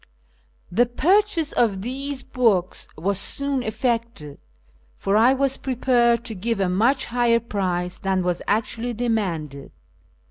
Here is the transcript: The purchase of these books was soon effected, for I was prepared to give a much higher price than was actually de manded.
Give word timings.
The 0.71 0.87
purchase 0.87 1.51
of 1.51 1.83
these 1.83 2.23
books 2.23 2.87
was 2.97 3.19
soon 3.19 3.61
effected, 3.61 4.39
for 4.95 5.15
I 5.15 5.31
was 5.33 5.57
prepared 5.57 6.25
to 6.25 6.33
give 6.33 6.59
a 6.59 6.67
much 6.69 7.05
higher 7.05 7.39
price 7.39 7.99
than 7.99 8.23
was 8.23 8.41
actually 8.47 8.93
de 8.93 9.09
manded. 9.09 9.69